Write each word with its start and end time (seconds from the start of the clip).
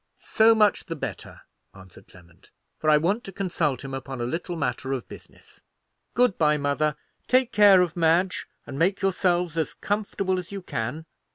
"So 0.23 0.55
much 0.55 0.85
the 0.87 0.95
better," 0.95 1.41
answered 1.75 2.07
Clement, 2.07 2.49
"for 2.79 2.89
I 2.89 2.97
want 2.97 3.23
to 3.25 3.31
consult 3.31 3.83
him 3.83 3.93
upon 3.93 4.19
a 4.19 4.23
little 4.23 4.55
matter 4.55 4.93
of 4.93 5.07
business. 5.07 5.61
Good 6.15 6.39
bye, 6.39 6.57
mother! 6.57 6.95
Take 7.27 7.51
care 7.51 7.81
of 7.83 7.95
Madge, 7.95 8.47
and 8.65 8.79
make 8.79 9.03
yourselves 9.03 9.55
as 9.57 9.75
comfortable 9.75 10.39
as 10.39 10.51
you 10.51 10.63
can. 10.63 11.05